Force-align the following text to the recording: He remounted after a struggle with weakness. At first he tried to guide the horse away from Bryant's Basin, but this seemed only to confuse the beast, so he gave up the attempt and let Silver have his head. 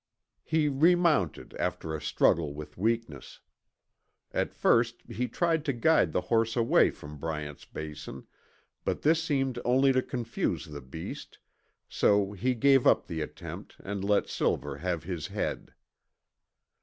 He 0.43 0.67
remounted 0.67 1.53
after 1.59 1.93
a 1.95 2.01
struggle 2.01 2.55
with 2.55 2.75
weakness. 2.75 3.39
At 4.31 4.55
first 4.55 5.03
he 5.07 5.27
tried 5.27 5.63
to 5.65 5.73
guide 5.73 6.11
the 6.11 6.21
horse 6.33 6.55
away 6.55 6.89
from 6.89 7.19
Bryant's 7.19 7.65
Basin, 7.65 8.25
but 8.83 9.03
this 9.03 9.23
seemed 9.23 9.59
only 9.63 9.93
to 9.93 10.01
confuse 10.01 10.65
the 10.65 10.81
beast, 10.81 11.37
so 11.87 12.31
he 12.31 12.55
gave 12.55 12.87
up 12.87 13.05
the 13.05 13.21
attempt 13.21 13.75
and 13.83 14.03
let 14.03 14.27
Silver 14.27 14.77
have 14.77 15.03
his 15.03 15.27
head. 15.27 15.71